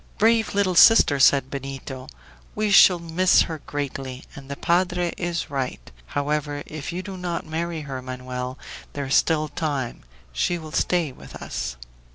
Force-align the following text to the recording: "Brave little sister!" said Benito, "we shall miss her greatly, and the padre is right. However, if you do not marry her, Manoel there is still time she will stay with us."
"Brave 0.17 0.55
little 0.55 0.73
sister!" 0.73 1.19
said 1.19 1.51
Benito, 1.51 2.07
"we 2.55 2.71
shall 2.71 2.97
miss 2.97 3.43
her 3.43 3.59
greatly, 3.67 4.23
and 4.33 4.49
the 4.49 4.55
padre 4.55 5.13
is 5.15 5.51
right. 5.51 5.91
However, 6.07 6.63
if 6.65 6.91
you 6.91 7.03
do 7.03 7.15
not 7.17 7.45
marry 7.45 7.81
her, 7.81 8.01
Manoel 8.01 8.57
there 8.93 9.05
is 9.05 9.13
still 9.13 9.47
time 9.47 10.01
she 10.33 10.57
will 10.57 10.71
stay 10.71 11.11
with 11.11 11.35
us." 11.35 11.77